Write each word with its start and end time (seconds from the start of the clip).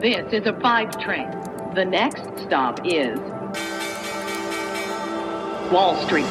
This 0.00 0.32
is 0.32 0.46
a 0.46 0.58
five 0.62 0.98
train. 0.98 1.28
The 1.74 1.84
next 1.84 2.22
stop 2.46 2.80
is 2.86 3.18
Wall 5.70 5.94
Street. 6.06 6.24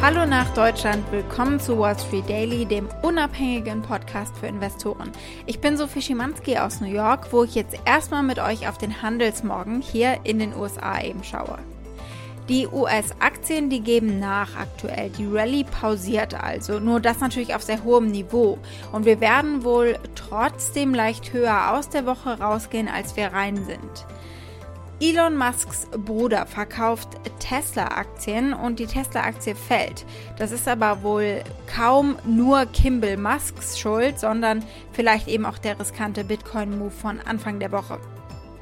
Hallo 0.00 0.24
nach 0.24 0.54
Deutschland, 0.54 1.10
willkommen 1.10 1.58
zu 1.58 1.76
Wall 1.76 1.98
Street 1.98 2.28
Daily, 2.28 2.64
dem 2.64 2.88
unabhängigen 3.02 3.82
Podcast 3.82 4.38
für 4.38 4.46
Investoren. 4.46 5.10
Ich 5.46 5.58
bin 5.58 5.76
Sophie 5.76 6.00
Schimanski 6.00 6.58
aus 6.58 6.80
New 6.80 6.86
York, 6.86 7.32
wo 7.32 7.42
ich 7.42 7.56
jetzt 7.56 7.76
erstmal 7.84 8.22
mit 8.22 8.38
euch 8.38 8.68
auf 8.68 8.78
den 8.78 9.02
Handelsmorgen 9.02 9.80
hier 9.80 10.20
in 10.22 10.38
den 10.38 10.54
USA 10.54 11.02
eben 11.02 11.24
schaue. 11.24 11.58
Die 12.48 12.66
US-Aktien, 12.66 13.68
die 13.68 13.80
geben 13.80 14.18
nach 14.20 14.56
aktuell. 14.56 15.10
Die 15.10 15.26
Rallye 15.26 15.64
pausiert 15.64 16.32
also, 16.32 16.80
nur 16.80 16.98
das 16.98 17.20
natürlich 17.20 17.54
auf 17.54 17.62
sehr 17.62 17.84
hohem 17.84 18.10
Niveau. 18.10 18.58
Und 18.90 19.04
wir 19.04 19.20
werden 19.20 19.64
wohl 19.64 19.98
trotzdem 20.14 20.94
leicht 20.94 21.34
höher 21.34 21.74
aus 21.74 21.90
der 21.90 22.06
Woche 22.06 22.38
rausgehen, 22.40 22.88
als 22.88 23.16
wir 23.16 23.34
rein 23.34 23.56
sind. 23.66 24.06
Elon 25.00 25.36
Musks 25.36 25.86
Bruder 25.92 26.46
verkauft 26.46 27.08
Tesla-Aktien 27.38 28.52
und 28.52 28.80
die 28.80 28.86
Tesla-Aktie 28.86 29.54
fällt. 29.54 30.04
Das 30.38 30.50
ist 30.50 30.66
aber 30.66 31.02
wohl 31.02 31.44
kaum 31.72 32.16
nur 32.26 32.66
Kimball 32.66 33.16
Musks 33.16 33.78
Schuld, 33.78 34.18
sondern 34.18 34.64
vielleicht 34.92 35.28
eben 35.28 35.46
auch 35.46 35.58
der 35.58 35.78
riskante 35.78 36.24
Bitcoin-Move 36.24 36.90
von 36.90 37.20
Anfang 37.20 37.60
der 37.60 37.70
Woche. 37.70 38.00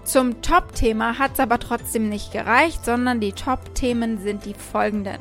Zum 0.06 0.40
Top-Thema 0.40 1.18
hat 1.18 1.32
es 1.32 1.40
aber 1.40 1.58
trotzdem 1.58 2.08
nicht 2.08 2.30
gereicht, 2.30 2.84
sondern 2.84 3.18
die 3.18 3.32
Top-Themen 3.32 4.22
sind 4.22 4.44
die 4.44 4.54
folgenden. 4.54 5.18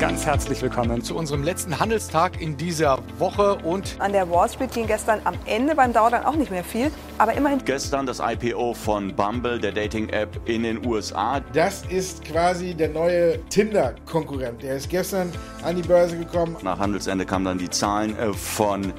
Ganz 0.00 0.26
herzlich 0.26 0.60
willkommen 0.60 1.00
zu 1.04 1.14
unserem 1.14 1.44
letzten 1.44 1.78
Handelstag 1.78 2.40
in 2.40 2.56
dieser 2.56 2.98
Woche 3.18 3.54
und 3.54 3.94
an 4.00 4.10
der 4.10 4.28
Wall 4.28 4.48
Street 4.48 4.72
ging 4.72 4.88
gestern 4.88 5.20
am 5.22 5.34
Ende 5.46 5.76
beim 5.76 5.92
Dow 5.92 6.10
dann 6.10 6.24
auch 6.24 6.34
nicht 6.34 6.50
mehr 6.50 6.64
viel, 6.64 6.90
aber 7.18 7.34
immerhin 7.34 7.60
gestern 7.64 8.06
das 8.06 8.20
IPO 8.20 8.74
von 8.74 9.14
Bumble, 9.14 9.58
der 9.58 9.72
Dating 9.72 10.08
App 10.08 10.28
in 10.46 10.62
den 10.62 10.84
USA. 10.86 11.40
Das 11.52 11.84
ist 11.86 12.24
quasi 12.24 12.74
der 12.74 12.88
neue 12.88 13.38
Tinder 13.48 13.94
Konkurrent. 14.06 14.62
Der 14.62 14.76
ist 14.76 14.90
gestern 14.90 15.30
an 15.62 15.76
die 15.76 15.82
Börse 15.82 16.18
gekommen. 16.18 16.56
Nach 16.62 16.78
Handelsende 16.78 17.24
kamen 17.24 17.44
dann 17.44 17.58
die 17.58 17.70
Zahlen 17.70 18.16
äh, 18.18 18.32
von 18.32 18.92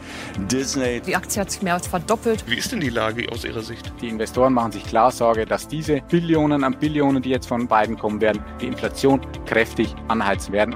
Disney. 0.49 1.01
Die 1.01 1.15
Aktie 1.15 1.41
hat 1.41 1.51
sich 1.51 1.61
mehr 1.61 1.73
als 1.75 1.87
verdoppelt. 1.87 2.43
Wie 2.47 2.55
ist 2.55 2.71
denn 2.71 2.79
die 2.79 2.89
Lage 2.89 3.29
aus 3.31 3.43
Ihrer 3.43 3.61
Sicht? 3.61 3.91
Die 4.01 4.07
Investoren 4.07 4.53
machen 4.53 4.71
sich 4.71 4.85
klar 4.85 5.11
Sorge, 5.11 5.45
dass 5.45 5.67
diese 5.67 6.01
Billionen 6.09 6.63
an 6.63 6.77
Billionen, 6.79 7.21
die 7.21 7.29
jetzt 7.29 7.47
von 7.47 7.67
beiden 7.67 7.97
kommen 7.97 8.21
werden, 8.21 8.41
die 8.61 8.67
Inflation 8.67 9.21
kräftig 9.45 9.93
anheizen 10.07 10.53
werden. 10.53 10.75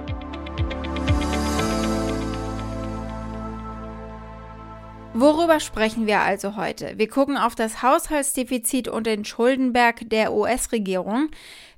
Worüber 5.22 5.60
sprechen 5.60 6.08
wir 6.08 6.22
also 6.22 6.56
heute? 6.56 6.94
Wir 6.96 7.10
gucken 7.10 7.36
auf 7.36 7.54
das 7.54 7.84
Haushaltsdefizit 7.84 8.88
und 8.88 9.06
den 9.06 9.26
Schuldenberg 9.26 10.10
der 10.10 10.32
US-Regierung. 10.32 11.28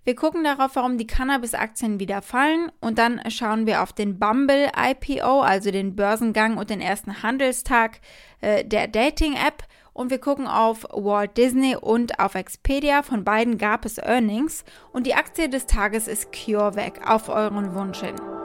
Wir 0.03 0.13
gucken 0.13 0.43
darauf, 0.43 0.75
warum 0.75 0.99
die 0.99 1.07
Cannabis-Aktien 1.07 1.99
wieder 1.99 2.21
fallen 2.21 2.71
und 2.81 2.99
dann 2.99 3.19
schauen 3.31 3.65
wir 3.65 3.81
auf 3.81 3.93
den 3.93 4.19
Bumble 4.19 4.69
IPO, 4.77 5.41
also 5.41 5.71
den 5.71 5.95
Börsengang 5.95 6.57
und 6.57 6.69
den 6.69 6.81
ersten 6.81 7.23
Handelstag 7.23 8.01
äh, 8.41 8.63
der 8.63 8.87
Dating-App 8.87 9.63
und 9.91 10.11
wir 10.11 10.19
gucken 10.19 10.45
auf 10.45 10.85
Walt 10.91 11.35
Disney 11.35 11.75
und 11.75 12.19
auf 12.19 12.35
Expedia. 12.35 13.01
Von 13.01 13.23
beiden 13.23 13.57
gab 13.57 13.85
es 13.85 13.97
Earnings 13.97 14.63
und 14.93 15.07
die 15.07 15.15
Aktie 15.15 15.49
des 15.49 15.65
Tages 15.65 16.07
ist 16.07 16.31
CureVac 16.31 17.09
auf 17.09 17.27
euren 17.27 17.73
Wunsch 17.73 18.01
hin. 18.01 18.40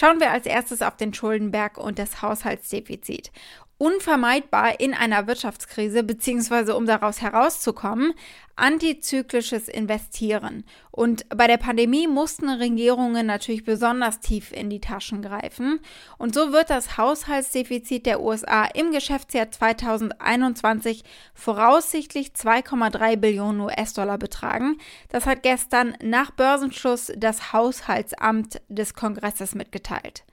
Schauen 0.00 0.20
wir 0.20 0.30
als 0.30 0.46
erstes 0.46 0.80
auf 0.80 0.96
den 0.96 1.12
Schuldenberg 1.12 1.76
und 1.76 1.98
das 1.98 2.22
Haushaltsdefizit. 2.22 3.32
Unvermeidbar 3.78 4.78
in 4.78 4.94
einer 4.94 5.26
Wirtschaftskrise 5.26 6.04
beziehungsweise 6.04 6.76
um 6.76 6.86
daraus 6.86 7.20
herauszukommen, 7.20 8.14
antizyklisches 8.58 9.68
Investieren. 9.68 10.64
Und 10.98 11.28
bei 11.28 11.46
der 11.46 11.58
Pandemie 11.58 12.08
mussten 12.08 12.48
Regierungen 12.48 13.24
natürlich 13.24 13.62
besonders 13.64 14.18
tief 14.18 14.50
in 14.50 14.68
die 14.68 14.80
Taschen 14.80 15.22
greifen. 15.22 15.78
Und 16.18 16.34
so 16.34 16.52
wird 16.52 16.70
das 16.70 16.98
Haushaltsdefizit 16.98 18.04
der 18.04 18.20
USA 18.20 18.64
im 18.64 18.90
Geschäftsjahr 18.90 19.48
2021 19.48 21.04
voraussichtlich 21.34 22.30
2,3 22.30 23.16
Billionen 23.16 23.60
US-Dollar 23.60 24.18
betragen. 24.18 24.78
Das 25.08 25.24
hat 25.24 25.44
gestern 25.44 25.96
nach 26.02 26.32
Börsenschluss 26.32 27.12
das 27.16 27.52
Haushaltsamt 27.52 28.60
des 28.68 28.94
Kongresses 28.94 29.54
mitgeteilt. 29.54 30.24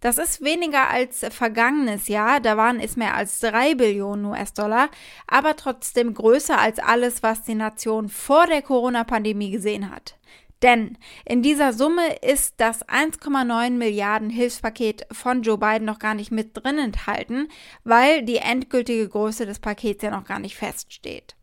Das 0.00 0.18
ist 0.18 0.42
weniger 0.42 0.88
als 0.88 1.24
vergangenes 1.30 2.08
Jahr, 2.08 2.40
da 2.40 2.56
waren 2.58 2.80
es 2.80 2.96
mehr 2.96 3.14
als 3.14 3.40
3 3.40 3.74
Billionen 3.74 4.26
US-Dollar, 4.26 4.90
aber 5.26 5.56
trotzdem 5.56 6.12
größer 6.12 6.58
als 6.58 6.78
alles, 6.78 7.22
was 7.22 7.42
die 7.42 7.54
Nation 7.54 7.73
vor 8.08 8.46
der 8.46 8.62
Corona-Pandemie 8.62 9.50
gesehen 9.50 9.90
hat. 9.90 10.16
Denn 10.62 10.96
in 11.26 11.42
dieser 11.42 11.74
Summe 11.74 12.16
ist 12.22 12.54
das 12.56 12.88
1,9 12.88 13.70
Milliarden 13.72 14.30
Hilfspaket 14.30 15.06
von 15.12 15.42
Joe 15.42 15.58
Biden 15.58 15.84
noch 15.84 15.98
gar 15.98 16.14
nicht 16.14 16.30
mit 16.30 16.56
drin 16.56 16.78
enthalten, 16.78 17.48
weil 17.84 18.22
die 18.22 18.36
endgültige 18.36 19.08
Größe 19.08 19.44
des 19.44 19.58
Pakets 19.58 20.02
ja 20.02 20.10
noch 20.10 20.24
gar 20.24 20.38
nicht 20.38 20.56
feststeht. 20.56 21.36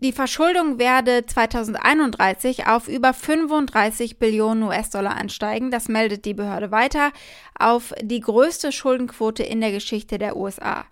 Die 0.00 0.12
Verschuldung 0.12 0.78
werde 0.78 1.26
2031 1.26 2.66
auf 2.66 2.88
über 2.88 3.12
35 3.12 4.18
Billionen 4.18 4.62
US-Dollar 4.62 5.16
ansteigen, 5.16 5.70
das 5.72 5.88
meldet 5.88 6.24
die 6.24 6.34
Behörde 6.34 6.70
weiter, 6.70 7.10
auf 7.58 7.92
die 8.00 8.20
größte 8.20 8.70
Schuldenquote 8.70 9.42
in 9.42 9.60
der 9.60 9.72
Geschichte 9.72 10.18
der 10.18 10.36
USA. 10.36 10.84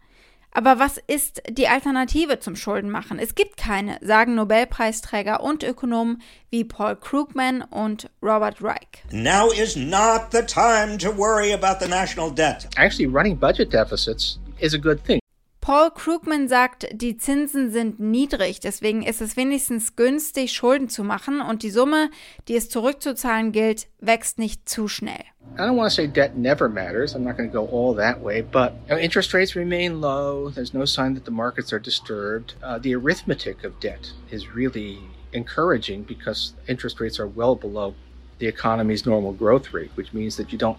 Aber 0.57 0.79
was 0.79 0.97
ist 1.07 1.43
die 1.51 1.69
Alternative 1.69 2.41
zum 2.41 2.57
Schuldenmachen? 2.57 3.19
Es 3.19 3.35
gibt 3.35 3.59
keine, 3.59 3.99
sagen 4.01 4.35
Nobelpreisträger 4.37 5.43
und 5.43 5.63
Ökonomen 5.63 6.23
wie 6.49 6.65
Paul 6.65 6.97
Krugman 6.97 7.61
und 7.61 8.09
Robert 8.23 8.63
Reich. 8.63 9.05
Now 9.11 9.51
is 9.53 9.77
not 9.77 10.33
the 10.33 10.41
time 10.41 10.97
to 10.97 11.15
worry 11.15 11.53
about 11.53 11.85
the 11.85 11.91
national 11.91 12.31
debt. 12.31 12.67
Actually, 12.77 13.05
running 13.05 13.37
budget 13.37 13.71
deficits 13.71 14.39
is 14.59 14.73
a 14.73 14.79
good 14.79 15.05
thing. 15.05 15.21
Paul 15.67 15.91
Krugman 15.91 16.47
sagt, 16.47 16.87
die 16.93 17.17
Zinsen 17.17 17.73
sind 17.73 17.99
niedrig, 17.99 18.61
deswegen 18.61 19.03
ist 19.03 19.21
es 19.21 19.37
wenigstens 19.37 19.97
günstig, 19.97 20.53
Schulden 20.53 20.89
zu 20.89 21.03
machen 21.03 21.41
und 21.41 21.65
die 21.65 21.71
Summe, 21.71 22.09
die 22.47 22.55
es 22.55 22.69
zurückzuzahlen 22.69 23.51
gilt, 23.51 23.89
wächst 23.99 24.39
nicht 24.39 24.69
zu 24.69 24.87
schnell. 24.87 25.25
I 25.59 25.63
don't 25.63 25.75
want 25.75 25.91
to 25.91 25.97
say 25.97 26.07
debt 26.07 26.37
never 26.37 26.69
matters. 26.69 27.17
I'm 27.17 27.25
not 27.25 27.37
going 27.37 27.51
to 27.51 27.53
go 27.53 27.67
all 27.67 27.97
that 27.97 28.23
way, 28.23 28.43
but 28.43 28.75
you 28.85 28.95
know, 28.95 28.97
interest 28.97 29.35
rates 29.35 29.57
remain 29.57 30.01
low. 30.01 30.51
There's 30.51 30.73
no 30.73 30.85
sign 30.85 31.15
that 31.15 31.25
the 31.25 31.33
markets 31.33 31.73
are 31.73 31.81
disturbed. 31.81 32.55
Uh, 32.63 32.79
the 32.79 32.95
arithmetic 32.95 33.65
of 33.65 33.81
debt 33.81 34.13
is 34.31 34.55
really 34.55 35.01
encouraging 35.33 36.05
because 36.05 36.55
interest 36.69 37.01
rates 37.01 37.19
are 37.19 37.27
well 37.27 37.57
below 37.57 37.97
the 38.39 38.47
economy's 38.47 39.05
normal 39.05 39.33
growth 39.33 39.73
rate, 39.73 39.91
which 39.97 40.13
means 40.13 40.37
that 40.37 40.53
you 40.53 40.59
don't 40.59 40.79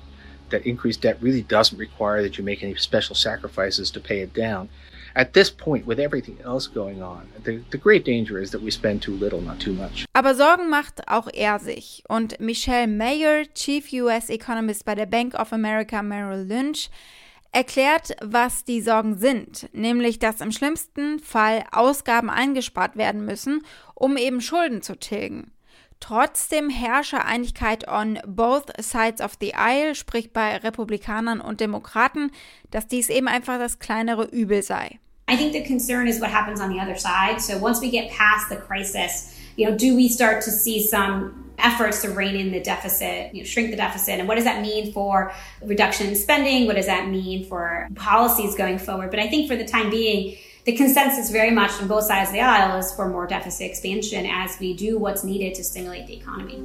that 0.49 0.65
increased 0.65 1.01
debt 1.01 1.17
really 1.21 1.41
doesn't 1.41 1.77
require 1.77 2.21
that 2.21 2.37
you 2.37 2.43
make 2.43 2.63
any 2.63 2.75
special 2.75 3.15
sacrifices 3.15 3.91
to 3.91 3.99
pay 3.99 4.19
it 4.21 4.33
down. 4.33 4.69
At 5.15 5.33
this 5.33 5.49
point, 5.49 5.87
with 5.87 5.99
everything 5.99 6.37
else 6.43 6.67
going 6.67 7.01
on, 7.01 7.27
the, 7.43 7.63
the 7.71 7.77
great 7.77 8.05
danger 8.05 8.37
is 8.39 8.51
that 8.51 8.61
we 8.61 8.69
spend 8.69 9.01
too 9.01 9.15
little, 9.15 9.41
not 9.41 9.59
too 9.59 9.73
much. 9.73 10.05
Aber 10.13 10.35
Sorgen 10.35 10.69
macht 10.69 11.07
auch 11.07 11.27
er 11.33 11.59
sich. 11.59 12.03
Und 12.07 12.39
Michelle 12.39 12.87
Mayer, 12.87 13.45
Chief 13.55 13.91
US 13.93 14.29
Economist 14.29 14.85
bei 14.85 14.93
der 14.93 15.07
Bank 15.07 15.33
of 15.33 15.51
America 15.51 16.03
Merrill 16.03 16.43
Lynch, 16.43 16.91
erklärt, 17.51 18.15
was 18.21 18.63
die 18.63 18.81
Sorgen 18.81 19.15
sind, 19.15 19.69
nämlich 19.73 20.19
dass 20.19 20.41
im 20.41 20.51
schlimmsten 20.51 21.17
Fall 21.17 21.63
Ausgaben 21.71 22.29
eingespart 22.29 22.95
werden 22.95 23.25
müssen, 23.25 23.65
um 23.95 24.17
eben 24.17 24.41
Schulden 24.41 24.83
zu 24.83 24.97
tilgen. 24.97 25.51
Trotzdem 25.99 26.69
herrsche 26.69 27.25
Einigkeit 27.25 27.87
on 27.87 28.19
both 28.25 28.65
sides 28.79 29.19
of 29.21 29.33
the 29.41 29.55
aisle, 29.55 29.95
sprich 29.95 30.31
bei 30.31 30.57
Republikanern 30.57 31.41
und 31.41 31.59
Demokraten, 31.59 32.31
dass 32.71 32.87
dies 32.87 33.09
eben 33.09 33.27
einfach 33.27 33.57
das 33.57 33.79
kleinere 33.79 34.25
Übel 34.25 34.61
sei. 34.61 34.99
I 35.29 35.35
think 35.35 35.51
the 35.51 35.63
concern 35.63 36.07
is 36.07 36.21
what 36.21 36.31
happens 36.31 36.61
on 36.61 36.69
the 36.69 36.79
other 36.79 36.95
side. 36.95 37.41
So 37.41 37.57
once 37.59 37.81
we 37.81 37.89
get 37.89 38.09
past 38.11 38.47
the 38.49 38.55
crisis, 38.55 39.35
you 39.57 39.67
know, 39.67 39.75
do 39.75 39.95
we 39.95 40.07
start 40.07 40.41
to 40.45 40.51
see 40.51 40.81
some 40.81 41.51
efforts 41.57 42.01
to 42.03 42.09
rein 42.11 42.35
in 42.35 42.51
the 42.51 42.61
deficit, 42.61 43.33
you 43.33 43.41
know, 43.41 43.45
shrink 43.45 43.71
the 43.71 43.75
deficit, 43.75 44.19
and 44.19 44.27
what 44.27 44.35
does 44.35 44.45
that 44.45 44.61
mean 44.61 44.93
for 44.93 45.33
reduction 45.61 46.07
in 46.07 46.15
spending? 46.15 46.67
What 46.67 46.75
does 46.75 46.85
that 46.85 47.09
mean 47.09 47.45
for 47.45 47.87
policies 47.95 48.55
going 48.55 48.77
forward? 48.77 49.09
But 49.09 49.19
I 49.19 49.27
think 49.27 49.49
for 49.49 49.55
the 49.57 49.65
time 49.65 49.89
being, 49.89 50.37
the 50.67 50.73
consensus 50.73 51.31
very 51.31 51.49
much 51.49 51.71
on 51.81 51.87
both 51.87 52.03
sides 52.03 52.29
of 52.29 52.33
the 52.33 52.41
aisle 52.41 52.77
is 52.77 52.91
for 52.91 53.07
more 53.07 53.25
deficit 53.25 53.65
expansion 53.65 54.25
as 54.25 54.59
we 54.59 54.73
do 54.73 54.99
what's 54.99 55.23
needed 55.23 55.55
to 55.55 55.63
stimulate 55.63 56.05
the 56.07 56.13
economy. 56.13 56.61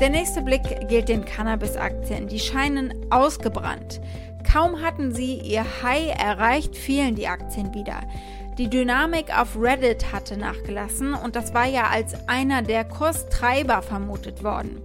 Der 0.00 0.10
nächste 0.10 0.40
Blick 0.42 0.62
gilt 0.88 1.08
den 1.08 1.24
Cannabis-Aktien. 1.24 2.28
Die 2.28 2.38
scheinen 2.38 2.94
ausgebrannt. 3.10 4.00
Kaum 4.44 4.82
hatten 4.82 5.12
sie 5.12 5.40
ihr 5.40 5.64
High 5.82 6.14
erreicht, 6.16 6.76
fielen 6.76 7.16
die 7.16 7.26
Aktien 7.26 7.74
wieder. 7.74 8.02
Die 8.56 8.70
Dynamik 8.70 9.36
auf 9.36 9.56
Reddit 9.60 10.12
hatte 10.12 10.36
nachgelassen 10.36 11.14
und 11.14 11.34
das 11.34 11.54
war 11.54 11.66
ja 11.66 11.88
als 11.88 12.28
einer 12.28 12.62
der 12.62 12.84
Kurstreiber 12.84 13.82
vermutet 13.82 14.44
worden. 14.44 14.80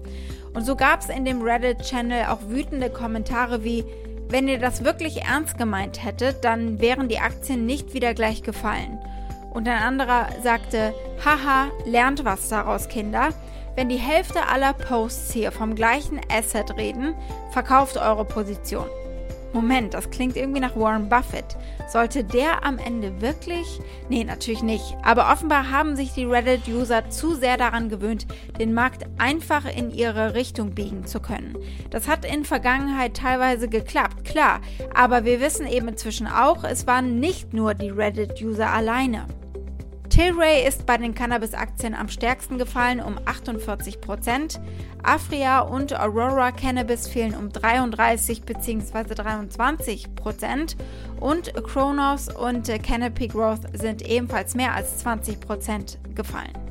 Und 0.54 0.66
so 0.66 0.76
gab 0.76 1.02
es 1.02 1.10
in 1.10 1.26
dem 1.26 1.42
Reddit-Channel 1.42 2.26
auch 2.26 2.40
wütende 2.48 2.90
Kommentare 2.90 3.64
wie, 3.64 3.86
wenn 4.30 4.48
ihr 4.48 4.60
das 4.60 4.84
wirklich 4.84 5.24
ernst 5.24 5.58
gemeint 5.58 6.04
hättet, 6.04 6.44
dann 6.44 6.80
wären 6.80 7.08
die 7.08 7.20
Aktien 7.20 7.66
nicht 7.66 7.94
wieder 7.94 8.14
gleich 8.14 8.44
gefallen. 8.44 9.00
Und 9.52 9.68
ein 9.68 9.82
anderer 9.82 10.28
sagte, 10.44 10.94
haha, 11.26 11.70
lernt 11.86 12.26
was 12.26 12.50
daraus, 12.50 12.88
Kinder. 12.88 13.30
Wenn 13.76 13.90
die 13.90 13.98
Hälfte 13.98 14.48
aller 14.48 14.74
Posts 14.74 15.32
hier 15.34 15.52
vom 15.52 15.74
gleichen 15.74 16.20
Asset 16.32 16.76
reden, 16.78 17.16
verkauft 17.52 17.98
eure 17.98 18.26
Position. 18.26 18.86
Moment, 19.54 19.94
das 19.94 20.10
klingt 20.10 20.38
irgendwie 20.38 20.60
nach 20.60 20.76
Warren 20.76 21.10
Buffett. 21.10 21.58
Sollte 21.88 22.24
der 22.24 22.64
am 22.64 22.78
Ende 22.78 23.20
wirklich? 23.20 23.80
Nee, 24.08 24.24
natürlich 24.24 24.62
nicht. 24.62 24.96
Aber 25.04 25.32
offenbar 25.32 25.72
haben 25.72 25.96
sich 25.96 26.14
die 26.14 26.26
Reddit-User 26.26 27.10
zu 27.10 27.34
sehr 27.34 27.58
daran 27.58 27.90
gewöhnt, 27.90 28.28
den 28.60 28.74
Markt 28.74 29.06
einfach 29.18 29.66
in 29.66 29.90
ihre 29.90 30.36
Richtung 30.36 30.76
biegen 30.76 31.06
zu 31.06 31.20
können. 31.20 31.58
Das 31.90 32.08
hat 32.08 32.26
in 32.26 32.46
Vergangenheit 32.46 33.18
teilweise 33.18 33.68
geklappt, 33.68 34.24
klar. 34.24 34.62
Aber 34.94 35.26
wir 35.26 35.42
wissen 35.42 35.66
eben 35.66 35.88
inzwischen 35.88 36.28
auch, 36.28 36.64
es 36.64 36.86
waren 36.86 37.20
nicht 37.20 37.54
nur 37.54 37.74
die 37.74 37.90
Reddit-User 37.90 38.70
alleine. 38.70 39.26
Tilray 40.20 40.68
ist 40.68 40.86
bei 40.86 40.98
den 40.98 41.16
Cannabis-Aktien 41.16 41.96
am 41.96 42.10
stärksten 42.10 42.58
gefallen 42.58 43.00
um 43.00 43.18
48 43.24 44.02
Prozent. 44.02 44.60
Afria 45.02 45.62
und 45.62 45.98
Aurora 45.98 46.52
Cannabis 46.52 47.08
fehlen 47.08 47.34
um 47.34 47.54
33 47.54 48.42
bzw. 48.42 49.16
23 49.16 50.14
Prozent. 50.16 50.76
Und 51.22 51.54
Kronos 51.64 52.28
und 52.28 52.68
Canopy 52.84 53.30
Growth 53.30 53.62
sind 53.72 54.02
ebenfalls 54.02 54.56
mehr 54.56 54.74
als 54.76 54.98
20 54.98 55.40
Prozent 55.40 56.00
gefallen. 56.16 56.69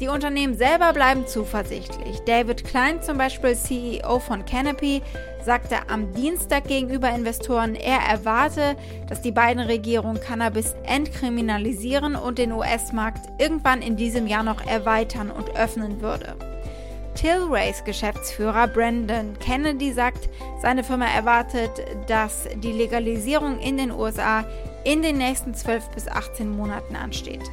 Die 0.00 0.08
Unternehmen 0.08 0.56
selber 0.56 0.92
bleiben 0.92 1.24
zuversichtlich. 1.26 2.18
David 2.26 2.64
Klein, 2.64 3.00
zum 3.00 3.16
Beispiel 3.16 3.54
CEO 3.54 4.18
von 4.18 4.44
Canopy, 4.44 5.02
sagte 5.44 5.88
am 5.88 6.12
Dienstag 6.12 6.66
gegenüber 6.66 7.10
Investoren, 7.10 7.76
er 7.76 8.00
erwarte, 8.00 8.76
dass 9.08 9.22
die 9.22 9.30
beiden 9.30 9.62
Regierungen 9.62 10.20
Cannabis 10.20 10.74
entkriminalisieren 10.84 12.16
und 12.16 12.38
den 12.38 12.50
US-Markt 12.50 13.20
irgendwann 13.38 13.82
in 13.82 13.96
diesem 13.96 14.26
Jahr 14.26 14.42
noch 14.42 14.66
erweitern 14.66 15.30
und 15.30 15.54
öffnen 15.56 16.00
würde. 16.00 16.34
Tilrays 17.14 17.84
Geschäftsführer 17.84 18.66
Brandon 18.66 19.38
Kennedy 19.38 19.92
sagt, 19.92 20.28
seine 20.60 20.82
Firma 20.82 21.06
erwartet, 21.06 21.70
dass 22.08 22.48
die 22.56 22.72
Legalisierung 22.72 23.60
in 23.60 23.76
den 23.76 23.92
USA 23.92 24.44
in 24.82 25.02
den 25.02 25.18
nächsten 25.18 25.54
12 25.54 25.90
bis 25.90 26.08
18 26.08 26.50
Monaten 26.50 26.96
ansteht. 26.96 27.48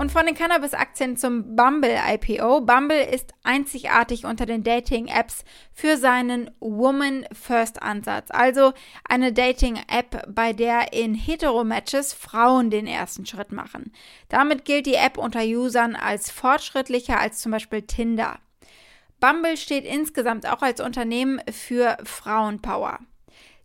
Und 0.00 0.10
von 0.10 0.24
den 0.24 0.34
Cannabis-Aktien 0.34 1.18
zum 1.18 1.56
Bumble 1.56 1.94
IPO. 1.94 2.62
Bumble 2.62 3.02
ist 3.02 3.34
einzigartig 3.42 4.24
unter 4.24 4.46
den 4.46 4.62
Dating-Apps 4.62 5.44
für 5.74 5.98
seinen 5.98 6.50
Woman-First-Ansatz. 6.58 8.30
Also 8.30 8.72
eine 9.06 9.34
Dating-App, 9.34 10.34
bei 10.34 10.54
der 10.54 10.94
in 10.94 11.14
Hetero-Matches 11.14 12.14
Frauen 12.14 12.70
den 12.70 12.86
ersten 12.86 13.26
Schritt 13.26 13.52
machen. 13.52 13.92
Damit 14.30 14.64
gilt 14.64 14.86
die 14.86 14.94
App 14.94 15.18
unter 15.18 15.42
Usern 15.42 15.94
als 15.96 16.30
fortschrittlicher 16.30 17.20
als 17.20 17.40
zum 17.40 17.52
Beispiel 17.52 17.82
Tinder. 17.82 18.38
Bumble 19.20 19.58
steht 19.58 19.84
insgesamt 19.84 20.48
auch 20.48 20.62
als 20.62 20.80
Unternehmen 20.80 21.42
für 21.50 21.98
Frauenpower. 22.04 23.00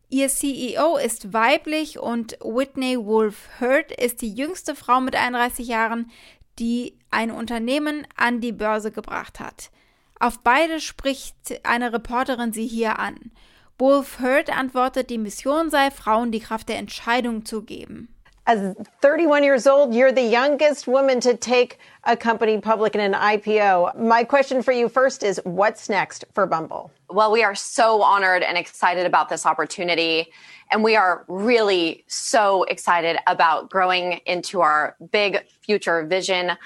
Ihr 0.10 0.30
CEO 0.30 0.98
ist 0.98 1.34
weiblich 1.34 2.00
und 2.00 2.38
Whitney 2.42 3.04
Wolf 3.04 3.50
Hurt 3.60 3.92
ist 3.92 4.22
die 4.22 4.34
jüngste 4.34 4.75
Frau 4.75 5.02
mit 5.02 5.16
31 5.16 5.68
Jahren, 5.68 6.12
die 6.60 6.98
ein 7.10 7.31
Unternehmen 7.31 8.07
an 8.16 8.40
die 8.40 8.52
Börse 8.52 8.92
gebracht 8.92 9.40
hat. 9.40 9.72
Auf 10.19 10.40
beide 10.40 10.80
spricht 10.80 11.36
eine 11.63 11.92
Reporterin 11.92 12.54
sie 12.54 12.68
hier 12.68 13.00
an. 13.00 13.31
Wolf 13.78 14.19
Hurt 14.19 14.56
antwortet, 14.56 15.10
die 15.10 15.18
Mission 15.18 15.69
sei, 15.69 15.92
Frauen 15.92 16.31
die 16.31 16.40
Kraft 16.40 16.69
der 16.69 16.78
Entscheidung 16.78 17.44
zu 17.44 17.63
geben. 17.63 18.08
As 18.48 18.60
31 19.01 19.44
years 19.44 19.66
old, 19.66 19.92
you're 19.92 20.13
the 20.13 20.22
youngest 20.22 20.88
woman 20.88 21.19
to 21.19 21.34
take 21.34 21.80
a 22.04 22.16
company 22.16 22.62
public 22.62 22.94
in 22.94 23.01
an 23.01 23.16
IPO. 23.16 23.96
My 23.98 24.24
question 24.24 24.62
for 24.62 24.72
you 24.72 24.88
first 24.88 25.24
is 25.24 25.42
what's 25.46 25.90
next 25.90 26.25
for 26.31 26.46
Bumble? 26.46 26.92
Well, 27.15 27.31
we 27.31 27.44
are 27.44 27.56
so 27.56 28.01
honored 28.01 28.44
and 28.44 28.57
excited 28.57 29.06
about 29.06 29.29
this 29.29 29.45
opportunity. 29.45 30.33
And 30.69 30.83
we 30.83 30.97
are 30.97 31.23
really 31.29 32.03
so 32.07 32.63
excited 32.63 33.19
about 33.25 33.69
growing 33.69 34.19
into 34.25 34.59
our 34.59 34.97
big 35.13 35.45
future 35.62 36.06
vision, 36.06 36.57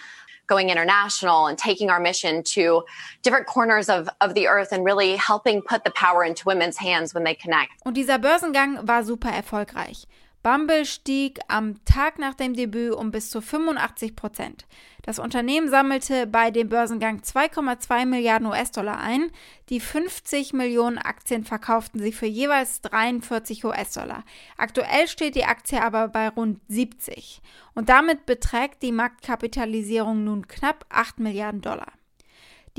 going 0.47 0.71
international 0.71 1.45
and 1.45 1.55
taking 1.55 1.91
our 1.91 1.99
mission 1.99 2.41
to 2.55 2.83
different 3.21 3.45
corners 3.45 3.89
of, 3.89 4.09
of 4.21 4.33
the 4.33 4.47
earth 4.47 4.69
and 4.71 4.83
really 4.83 5.17
helping 5.17 5.61
put 5.61 5.83
the 5.83 5.91
power 5.91 6.23
into 6.23 6.45
women's 6.47 6.77
hands 6.77 7.13
when 7.13 7.23
they 7.23 7.35
connect. 7.35 7.73
Und 7.85 7.93
dieser 7.93 8.17
Börsengang 8.17 8.87
war 8.87 9.03
super 9.03 9.29
erfolgreich. 9.29 10.07
Bumble 10.49 10.83
stieg 10.83 11.39
am 11.47 11.75
Tag 11.85 12.17
nach 12.17 12.33
dem 12.33 12.55
Debüt 12.55 12.95
um 12.95 13.11
bis 13.11 13.29
zu 13.29 13.39
85 13.39 14.15
Prozent. 14.15 14.65
Das 15.03 15.19
Unternehmen 15.19 15.69
sammelte 15.69 16.25
bei 16.25 16.49
dem 16.49 16.69
Börsengang 16.69 17.19
2,2 17.19 18.07
Milliarden 18.07 18.47
US-Dollar 18.47 18.99
ein. 18.99 19.29
Die 19.69 19.79
50 19.79 20.53
Millionen 20.53 20.97
Aktien 20.97 21.43
verkauften 21.43 21.99
sie 21.99 22.11
für 22.11 22.25
jeweils 22.25 22.81
43 22.81 23.63
US-Dollar. 23.63 24.23
Aktuell 24.57 25.07
steht 25.07 25.35
die 25.35 25.45
Aktie 25.45 25.83
aber 25.83 26.07
bei 26.07 26.29
rund 26.29 26.59
70. 26.67 27.43
Und 27.75 27.89
damit 27.89 28.25
beträgt 28.25 28.81
die 28.81 28.91
Marktkapitalisierung 28.91 30.23
nun 30.23 30.47
knapp 30.47 30.83
8 30.89 31.19
Milliarden 31.19 31.61
Dollar. 31.61 31.91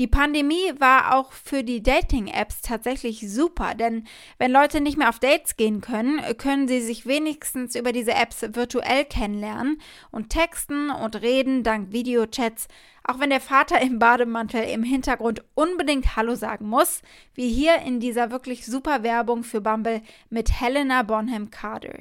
Die 0.01 0.07
Pandemie 0.07 0.73
war 0.79 1.15
auch 1.15 1.31
für 1.31 1.63
die 1.63 1.83
Dating-Apps 1.83 2.61
tatsächlich 2.61 3.31
super, 3.31 3.75
denn 3.75 4.05
wenn 4.39 4.51
Leute 4.51 4.81
nicht 4.81 4.97
mehr 4.97 5.09
auf 5.09 5.19
Dates 5.19 5.57
gehen 5.57 5.79
können, 5.79 6.19
können 6.39 6.67
sie 6.67 6.81
sich 6.81 7.05
wenigstens 7.05 7.75
über 7.75 7.91
diese 7.91 8.15
Apps 8.15 8.41
virtuell 8.41 9.05
kennenlernen 9.05 9.79
und 10.09 10.31
texten 10.31 10.89
und 10.89 11.21
reden 11.21 11.61
dank 11.61 11.91
Videochats, 11.91 12.67
auch 13.03 13.19
wenn 13.19 13.29
der 13.29 13.41
Vater 13.41 13.79
im 13.79 13.99
Bademantel 13.99 14.63
im 14.63 14.81
Hintergrund 14.81 15.43
unbedingt 15.53 16.15
Hallo 16.15 16.33
sagen 16.33 16.67
muss, 16.67 17.03
wie 17.35 17.49
hier 17.49 17.75
in 17.85 17.99
dieser 17.99 18.31
wirklich 18.31 18.65
super 18.65 19.03
Werbung 19.03 19.43
für 19.43 19.61
Bumble 19.61 20.01
mit 20.31 20.59
Helena 20.59 21.03
Bonham 21.03 21.51
Carter. 21.51 21.99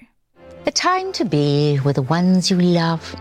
A 0.66 0.70
time 0.70 1.12
to 1.12 1.26
be 1.26 1.78
with 1.84 1.96
the 1.96 2.10
ones 2.10 2.48
you 2.48 2.56
love 2.58 3.14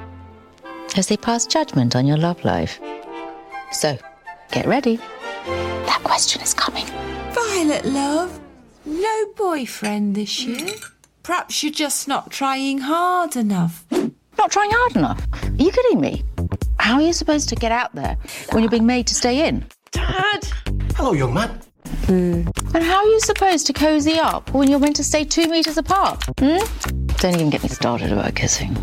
as 0.95 1.07
they 1.07 1.17
pass 1.17 1.45
judgment 1.45 1.97
on 1.97 2.09
your 2.09 2.17
love 2.17 2.41
life. 2.45 2.79
So, 3.71 3.99
Get 4.51 4.65
ready. 4.65 4.97
That 5.45 6.01
question 6.03 6.41
is 6.41 6.53
coming. 6.53 6.85
Violet, 7.33 7.85
love. 7.85 8.39
No 8.85 9.25
boyfriend 9.35 10.15
this 10.15 10.43
year. 10.43 10.73
Perhaps 11.21 11.61
you're 11.61 11.71
just 11.71 12.07
not 12.07 12.31
trying 12.31 12.79
hard 12.79 13.35
enough. 13.35 13.85
Not 14.37 14.51
trying 14.51 14.71
hard 14.71 14.95
enough? 14.95 15.27
Are 15.43 15.63
you 15.63 15.71
kidding 15.71 16.01
me? 16.01 16.23
How 16.79 16.95
are 16.95 17.01
you 17.01 17.13
supposed 17.13 17.49
to 17.49 17.55
get 17.55 17.71
out 17.71 17.93
there 17.93 18.17
when 18.51 18.63
you're 18.63 18.71
being 18.71 18.87
made 18.87 19.05
to 19.07 19.15
stay 19.15 19.47
in? 19.47 19.65
Dad! 19.91 20.47
Hello, 20.95 21.13
young 21.13 21.33
man. 21.33 21.59
Mm. 22.07 22.73
And 22.73 22.83
how 22.83 22.97
are 22.97 23.07
you 23.07 23.19
supposed 23.19 23.67
to 23.67 23.73
cozy 23.73 24.17
up 24.17 24.51
when 24.53 24.67
you're 24.67 24.79
meant 24.79 24.95
to 24.95 25.03
stay 25.03 25.23
two 25.23 25.47
meters 25.47 25.77
apart? 25.77 26.23
Hmm? 26.39 26.57
Don't 27.17 27.35
even 27.35 27.51
get 27.51 27.61
me 27.61 27.69
started 27.69 28.11
about 28.11 28.33
kissing. 28.33 28.75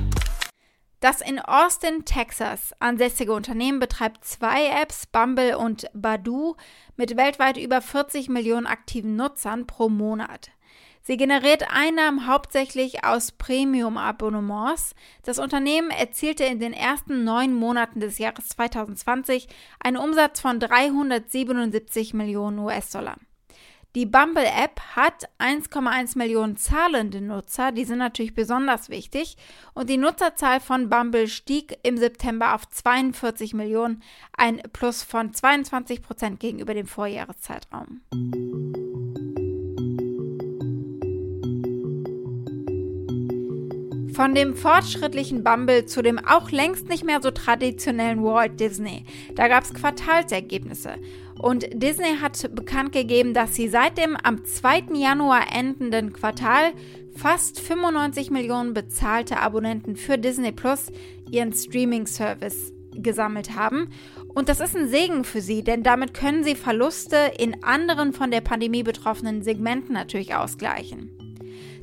Das 1.07 1.21
in 1.21 1.39
Austin, 1.39 2.05
Texas 2.05 2.75
ansässige 2.81 3.33
Unternehmen 3.33 3.79
betreibt 3.79 4.25
zwei 4.25 4.67
Apps, 4.83 5.07
Bumble 5.07 5.57
und 5.57 5.87
Badoo, 5.95 6.57
mit 6.97 7.17
weltweit 7.17 7.59
über 7.59 7.81
40 7.81 8.29
Millionen 8.29 8.67
aktiven 8.67 9.15
Nutzern 9.15 9.69
pro 9.69 9.89
Monat. 9.89 10.51
Sie 11.03 11.17
generiert 11.17 11.63
Einnahmen 11.71 12.27
hauptsächlich 12.27 13.05
aus 13.05 13.31
Premium-Abonnements. 13.31 14.97
Das 15.23 15.39
Unternehmen 15.39 15.93
erzielte 15.93 16.43
in 16.43 16.59
den 16.59 16.73
ersten 16.73 17.23
neun 17.23 17.55
Monaten 17.55 18.01
des 18.01 18.19
Jahres 18.19 18.49
2020 18.49 19.47
einen 19.79 19.99
Umsatz 19.99 20.41
von 20.41 20.59
377 20.59 22.15
Millionen 22.15 22.59
US-Dollar. 22.59 23.17
Die 23.97 24.05
Bumble-App 24.05 24.79
hat 24.95 25.27
1,1 25.39 26.19
Millionen 26.19 26.59
zahlende 26.59 27.23
Nutzer, 27.23 27.73
die 27.73 27.87
sind 27.87 27.97
natürlich 27.97 28.35
besonders 28.35 28.91
wichtig. 28.91 29.39
Und 29.73 29.89
die 29.89 29.97
Nutzerzahl 29.97 30.61
von 30.61 30.91
Bumble 30.91 31.29
stieg 31.29 31.79
im 31.83 31.97
September 31.97 32.55
auf 32.55 32.69
42 32.69 33.55
Millionen, 33.55 34.03
ein 34.37 34.61
Plus 34.75 35.03
von 35.03 35.33
22 35.33 36.03
Prozent 36.03 36.41
gegenüber 36.41 36.75
dem 36.75 36.87
Vorjahreszeitraum. 36.87 38.03
Von 44.17 44.35
dem 44.35 44.55
fortschrittlichen 44.55 45.45
Bumble 45.45 45.85
zu 45.85 46.01
dem 46.01 46.19
auch 46.19 46.51
längst 46.51 46.89
nicht 46.89 47.05
mehr 47.05 47.21
so 47.21 47.31
traditionellen 47.31 48.25
Walt 48.25 48.59
Disney. 48.59 49.05
Da 49.35 49.47
gab 49.47 49.65
es 49.65 49.75
Quartalsergebnisse. 49.75 50.95
Und 51.39 51.67
Disney 51.75 52.17
hat 52.23 52.55
bekannt 52.55 52.93
gegeben, 52.93 53.35
dass 53.35 53.55
sie 53.55 53.69
seit 53.69 53.99
dem 53.99 54.17
am 54.17 54.43
2. 54.43 54.85
Januar 54.95 55.55
endenden 55.55 56.15
Quartal 56.15 56.73
fast 57.15 57.61
95 57.61 58.31
Millionen 58.31 58.73
bezahlte 58.73 59.39
Abonnenten 59.39 59.97
für 59.97 60.17
Disney 60.17 60.51
Plus, 60.51 60.91
ihren 61.31 61.53
Streaming-Service, 61.53 62.73
gesammelt 62.95 63.55
haben. 63.55 63.91
Und 64.29 64.49
das 64.49 64.61
ist 64.61 64.75
ein 64.75 64.89
Segen 64.89 65.25
für 65.25 65.43
sie, 65.43 65.63
denn 65.63 65.83
damit 65.83 66.15
können 66.15 66.43
sie 66.43 66.55
Verluste 66.55 67.33
in 67.39 67.63
anderen 67.63 68.15
von 68.15 68.31
der 68.31 68.41
Pandemie 68.41 68.83
betroffenen 68.83 69.43
Segmenten 69.43 69.93
natürlich 69.93 70.35
ausgleichen. 70.35 71.26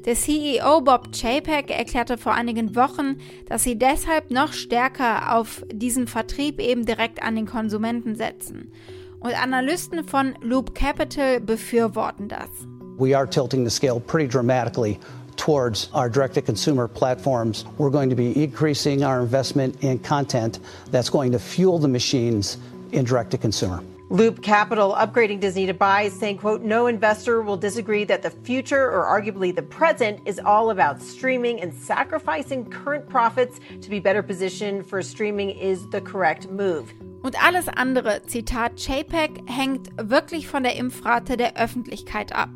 Der 0.05 0.15
CEO 0.15 0.81
Bob 0.81 1.13
Chapek 1.13 1.71
erklärte 1.71 2.17
vor 2.17 2.33
einigen 2.33 2.75
Wochen, 2.75 3.19
dass 3.47 3.63
sie 3.63 3.77
deshalb 3.77 4.31
noch 4.31 4.51
stärker 4.51 5.33
auf 5.33 5.63
diesen 5.71 6.07
Vertrieb 6.07 6.59
eben 6.59 6.85
direkt 6.85 7.23
an 7.23 7.37
den 7.37 7.45
Konsumenten 7.45 8.15
setzen. 8.15 8.73
Und 9.21 9.41
Analysten 9.41 10.03
von 10.03 10.35
Loop 10.41 10.75
Capital 10.75 11.39
befürworten 11.39 12.27
das. 12.27 12.49
We 12.97 13.15
are 13.17 13.25
tilting 13.25 13.63
the 13.63 13.71
scale 13.71 14.01
pretty 14.01 14.27
dramatically 14.27 14.99
towards 15.37 15.89
our 15.93 16.09
direct 16.09 16.35
to 16.35 16.41
consumer 16.41 16.89
platforms. 16.89 17.65
We're 17.77 17.89
going 17.89 18.09
to 18.09 18.15
be 18.15 18.33
increasing 18.33 19.05
our 19.05 19.21
investment 19.21 19.81
in 19.81 20.01
content 20.01 20.59
that's 20.91 21.09
going 21.09 21.31
to 21.31 21.39
fuel 21.39 21.79
the 21.79 21.87
machines 21.87 22.57
in 22.91 23.05
direct 23.05 23.31
to 23.31 23.37
consumer. 23.37 23.81
Loop 24.13 24.43
Capital 24.43 24.93
upgrading 24.93 25.39
Disney 25.39 25.65
to 25.65 25.73
buy, 25.73 26.07
saying, 26.07 26.37
quote, 26.37 26.61
no 26.61 26.85
investor 26.85 27.41
will 27.41 27.57
disagree 27.57 28.03
that 28.03 28.21
the 28.21 28.29
future 28.29 28.91
or 28.91 29.05
arguably 29.05 29.51
the 29.51 29.63
present 29.63 30.19
is 30.27 30.39
all 30.39 30.69
about 30.69 31.01
streaming 31.01 31.59
and 31.59 31.73
sacrificing 31.73 32.63
current 32.69 33.09
profits 33.09 33.59
to 33.81 33.89
be 33.89 33.99
better 33.99 34.21
positioned 34.21 34.85
for 34.85 35.01
streaming 35.01 35.49
is 35.49 35.89
the 35.89 35.99
correct 35.99 36.47
move. 36.51 36.93
Und 37.23 37.43
alles 37.43 37.67
andere, 37.69 38.21
Zitat 38.27 38.79
JPEG, 38.79 39.49
hängt 39.49 39.89
wirklich 39.97 40.47
von 40.47 40.61
der 40.61 40.75
Impfrate 40.75 41.35
der 41.35 41.57
Öffentlichkeit 41.57 42.35
ab. 42.35 42.51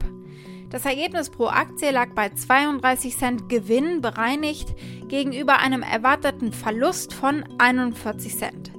Das 0.70 0.86
Ergebnis 0.86 1.32
pro 1.32 1.48
Aktie 1.48 1.90
lag 1.90 2.10
bei 2.14 2.30
32 2.30 3.18
Cent 3.18 3.50
Gewinn 3.50 4.02
bereinigt 4.02 4.76
gegenüber 5.08 5.58
einem 5.58 5.82
erwarteten 5.82 6.54
Verlust 6.54 7.16
von 7.16 7.44
41 7.58 8.38
Cent. 8.38 8.76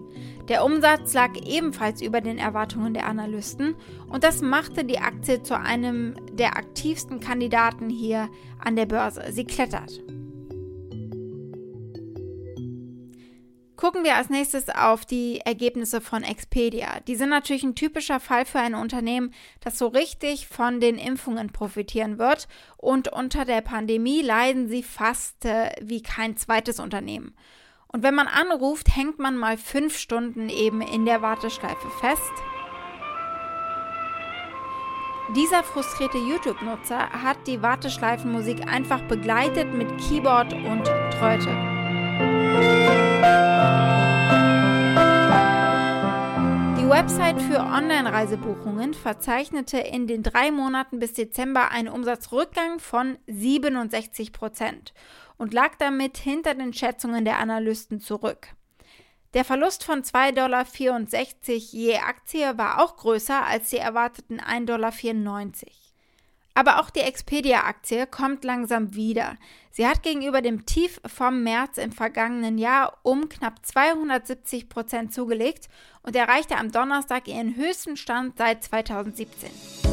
Der 0.49 0.65
Umsatz 0.65 1.13
lag 1.13 1.37
ebenfalls 1.45 2.01
über 2.01 2.23
den 2.23 2.39
Erwartungen 2.39 2.95
der 2.95 3.07
Analysten 3.07 3.77
und 4.09 4.25
das 4.25 4.41
machte 4.41 4.83
die 4.83 4.99
Aktie 4.99 5.43
zu 5.43 5.59
einem 5.59 6.17
der 6.33 6.57
aktivsten 6.57 7.21
Kandidaten 7.21 7.91
hier 7.91 8.31
an 8.59 8.75
der 8.75 8.87
Börse. 8.87 9.25
Sie 9.31 9.45
klettert. 9.45 10.01
Gucken 13.77 14.03
wir 14.03 14.17
als 14.17 14.29
nächstes 14.29 14.71
auf 14.71 15.05
die 15.05 15.41
Ergebnisse 15.45 16.01
von 16.01 16.25
Expedia. 16.25 16.99
Die 17.07 17.15
sind 17.15 17.29
natürlich 17.29 17.63
ein 17.63 17.77
typischer 17.77 18.19
Fall 18.19 18.45
für 18.45 18.59
ein 18.59 18.75
Unternehmen, 18.75 19.33
das 19.61 19.79
so 19.79 19.87
richtig 19.87 20.49
von 20.49 20.81
den 20.81 20.97
Impfungen 20.97 21.53
profitieren 21.53 22.19
wird. 22.19 22.49
Und 22.77 23.13
unter 23.13 23.45
der 23.45 23.61
Pandemie 23.61 24.21
leiden 24.23 24.67
sie 24.69 24.83
fast 24.83 25.45
äh, 25.45 25.71
wie 25.81 26.03
kein 26.03 26.37
zweites 26.37 26.81
Unternehmen. 26.81 27.37
Und 27.91 28.03
wenn 28.03 28.15
man 28.15 28.29
anruft, 28.29 28.95
hängt 28.95 29.19
man 29.19 29.37
mal 29.37 29.57
fünf 29.57 29.97
Stunden 29.97 30.51
eben 30.51 30.83
in 30.83 31.07
der 31.07 31.23
Warteschleife 31.23 31.89
fest. 32.01 32.33
Dieser 35.35 35.63
frustrierte 35.63 36.19
YouTube-Nutzer 36.19 37.11
hat 37.11 37.47
die 37.47 37.63
Warteschleifenmusik 37.63 38.67
einfach 38.67 39.03
begleitet 39.03 39.73
mit 39.75 39.89
Keyboard 39.99 40.53
und 40.53 40.85
Tröte. 40.85 41.51
Die 46.79 46.89
Website 46.89 47.41
für 47.43 47.59
Online-Reisebuchungen 47.59 48.95
verzeichnete 48.95 49.79
in 49.79 50.07
den 50.07 50.23
drei 50.23 50.51
Monaten 50.51 50.99
bis 50.99 51.13
Dezember 51.15 51.71
einen 51.71 51.89
Umsatzrückgang 51.89 52.81
von 52.81 53.19
67 53.27 54.33
Prozent 54.33 54.95
und 55.39 55.55
lag 55.55 55.77
damit 55.79 56.19
hinter 56.19 56.55
den 56.55 56.73
Schätzungen 56.73 57.25
der 57.25 57.39
Analysten 57.39 58.01
zurück. 58.01 58.49
Der 59.35 59.45
Verlust 59.45 59.85
von 59.85 60.03
2,64 60.03 60.35
Dollar 60.35 60.67
je 61.57 61.99
Aktie 61.99 62.59
war 62.59 62.83
auch 62.83 62.97
größer 62.97 63.45
als 63.45 63.71
die 63.71 63.77
erwarteten 63.77 64.41
1,94 64.41 64.67
Dollar. 64.67 64.93
Aber 66.55 66.81
auch 66.81 66.91
die 66.91 67.01
Expedia-Aktie 67.01 68.09
kommt 68.09 68.43
langsam 68.43 68.95
wieder. 68.95 69.37
Sie 69.71 69.87
hat 69.87 70.03
gegenüber 70.03 70.43
dem 70.43 70.67
Tief 70.67 71.01
vom 71.07 71.45
März 71.45 71.79
im 71.79 71.93
vergangenen 71.93 72.59
Jahr 72.59 72.99
um 73.05 73.29
knapp 73.29 73.65
270 73.65 74.69
Prozent 74.69 75.15
zugelegt 75.15 75.69
und 76.03 76.17
erreichte 76.17 76.57
am 76.57 76.73
Donnerstag 76.73 77.29
ihren 77.29 77.55
höchsten 77.55 77.97
Stand 77.97 78.39
seit 78.39 78.65
2017. 78.65 79.88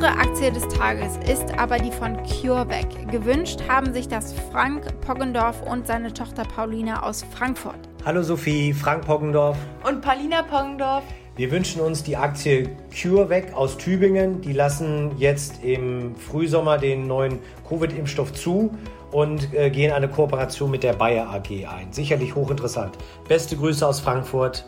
Unsere 0.00 0.18
Aktie 0.18 0.50
des 0.50 0.66
Tages 0.68 1.18
ist 1.30 1.58
aber 1.58 1.76
die 1.76 1.92
von 1.92 2.16
CureVac. 2.22 3.10
Gewünscht 3.10 3.60
haben 3.68 3.92
sich 3.92 4.08
das 4.08 4.32
Frank 4.50 4.98
Poggendorf 5.02 5.60
und 5.70 5.86
seine 5.86 6.10
Tochter 6.10 6.44
Paulina 6.44 7.02
aus 7.02 7.22
Frankfurt. 7.36 7.76
Hallo 8.06 8.22
Sophie, 8.22 8.72
Frank 8.72 9.04
Poggendorf. 9.04 9.58
Und 9.86 10.00
Paulina 10.00 10.40
Poggendorf. 10.40 11.04
Wir 11.36 11.50
wünschen 11.50 11.82
uns 11.82 12.02
die 12.02 12.16
Aktie 12.16 12.74
CureVac 12.90 13.52
aus 13.52 13.76
Tübingen. 13.76 14.40
Die 14.40 14.54
lassen 14.54 15.10
jetzt 15.18 15.62
im 15.62 16.16
Frühsommer 16.16 16.78
den 16.78 17.06
neuen 17.06 17.38
Covid-Impfstoff 17.68 18.32
zu 18.32 18.70
und 19.12 19.52
äh, 19.52 19.68
gehen 19.68 19.92
eine 19.92 20.08
Kooperation 20.08 20.70
mit 20.70 20.82
der 20.82 20.94
Bayer 20.94 21.28
AG 21.28 21.66
ein. 21.66 21.92
Sicherlich 21.92 22.34
hochinteressant. 22.34 22.96
Beste 23.28 23.54
Grüße 23.54 23.86
aus 23.86 24.00
Frankfurt. 24.00 24.64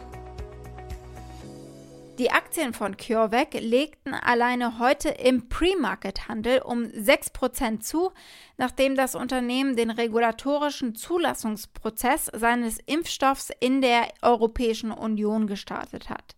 Die 2.19 2.31
Aktien 2.31 2.75
von 2.75 2.99
CureVac 2.99 3.55
legten 3.55 4.13
alleine 4.13 4.79
heute 4.79 5.09
im 5.09 5.49
Pre-Market-Handel 5.49 6.61
um 6.61 6.83
6% 6.85 7.81
zu, 7.81 8.13
nachdem 8.59 8.97
das 8.97 9.15
Unternehmen 9.15 9.77
den 9.77 9.91
regulatorischen 9.91 10.95
Zulassungsprozess 10.95 12.31
seines 12.35 12.79
Impfstoffs 12.85 13.51
in 13.61 13.81
der 13.81 14.09
Europäischen 14.21 14.91
Union 14.91 15.47
gestartet 15.47 16.11
hat. 16.11 16.37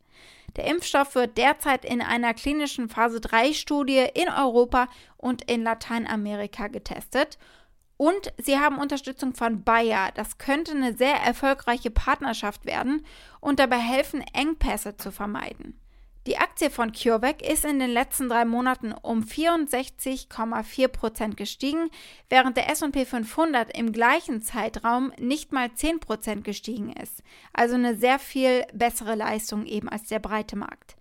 Der 0.55 0.67
Impfstoff 0.67 1.17
wird 1.17 1.37
derzeit 1.37 1.85
in 1.85 2.01
einer 2.01 2.35
klinischen 2.35 2.89
Phase 2.89 3.19
3-Studie 3.19 4.07
in 4.15 4.29
Europa 4.29 4.87
und 5.17 5.51
in 5.51 5.65
Lateinamerika 5.65 6.69
getestet. 6.69 7.37
Und 7.97 8.33
sie 8.39 8.59
haben 8.59 8.79
Unterstützung 8.79 9.35
von 9.35 9.63
Bayer. 9.63 10.11
Das 10.15 10.39
könnte 10.39 10.73
eine 10.73 10.97
sehr 10.97 11.15
erfolgreiche 11.15 11.91
Partnerschaft 11.91 12.67
werden 12.67 13.07
und 13.41 13.59
dabei 13.59 13.79
helfen, 13.79 14.25
Engpässe 14.33 14.97
zu 14.97 15.13
vermeiden. 15.13 15.81
Die 16.27 16.39
Aktie 16.39 16.71
von 16.71 16.93
CureVac 16.93 17.43
ist 17.43 17.67
in 17.67 17.79
den 17.79 17.91
letzten 17.91 18.31
drei 18.31 18.47
Monaten 18.47 18.95
um 18.95 19.25
64,4 19.25 20.89
Prozent 20.89 21.37
gestiegen, 21.37 21.91
während 22.31 22.57
der 22.57 22.71
S&P 22.71 23.05
500 23.05 23.77
im 23.77 23.93
gleichen 23.93 24.41
Zeitraum 24.41 25.13
nicht 25.19 25.53
mal 25.53 25.71
10 25.75 26.01
Prozent 26.01 26.43
gestiegen 26.45 26.95
ist. 26.95 27.23
Also 27.53 27.75
eine 27.75 27.95
sehr 27.95 28.19
viel 28.19 28.65
bessere 28.73 29.17
Leistung 29.17 29.67
eben 29.67 29.91
als 29.91 30.09
der 30.09 30.19
breite 30.19 30.57
Markt. 30.57 30.97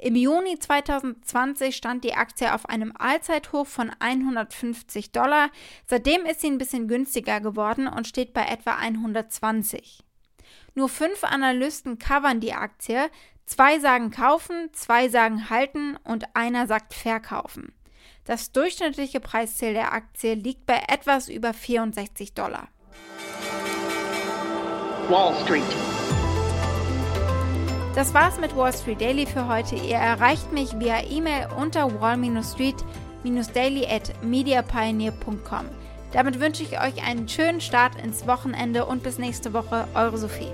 Im 0.00 0.14
Juni 0.14 0.56
2020 0.56 1.74
stand 1.74 2.04
die 2.04 2.14
Aktie 2.14 2.54
auf 2.54 2.68
einem 2.68 2.92
Allzeithoch 2.96 3.66
von 3.66 3.90
150 3.98 5.10
Dollar. 5.10 5.50
Seitdem 5.86 6.24
ist 6.24 6.40
sie 6.40 6.46
ein 6.46 6.58
bisschen 6.58 6.86
günstiger 6.86 7.40
geworden 7.40 7.88
und 7.88 8.06
steht 8.06 8.32
bei 8.32 8.44
etwa 8.44 8.76
120. 8.76 10.04
Nur 10.76 10.88
fünf 10.88 11.24
Analysten 11.24 11.98
covern 11.98 12.38
die 12.38 12.52
Aktie. 12.52 13.10
Zwei 13.44 13.80
sagen 13.80 14.12
kaufen, 14.12 14.70
zwei 14.72 15.08
sagen 15.08 15.50
halten 15.50 15.96
und 16.04 16.36
einer 16.36 16.68
sagt 16.68 16.94
verkaufen. 16.94 17.72
Das 18.24 18.52
durchschnittliche 18.52 19.18
Preisziel 19.18 19.72
der 19.72 19.92
Aktie 19.92 20.34
liegt 20.34 20.64
bei 20.64 20.80
etwas 20.86 21.28
über 21.28 21.52
64 21.52 22.34
Dollar. 22.34 22.68
Wall 25.08 25.34
Street. 25.42 26.07
Das 27.94 28.14
war's 28.14 28.38
mit 28.38 28.56
Wall 28.56 28.72
Street 28.72 29.00
Daily 29.00 29.26
für 29.26 29.48
heute. 29.48 29.74
Ihr 29.74 29.96
erreicht 29.96 30.52
mich 30.52 30.78
via 30.78 31.02
E-Mail 31.02 31.48
unter 31.60 32.00
wall-street-daily 32.00 33.86
at 33.86 34.12
mediapioneer.com. 34.22 35.64
Damit 36.12 36.38
wünsche 36.40 36.62
ich 36.62 36.80
euch 36.80 37.04
einen 37.06 37.28
schönen 37.28 37.60
Start 37.60 38.00
ins 38.02 38.26
Wochenende 38.26 38.86
und 38.86 39.02
bis 39.02 39.18
nächste 39.18 39.52
Woche. 39.52 39.88
Eure 39.94 40.16
Sophie. 40.16 40.52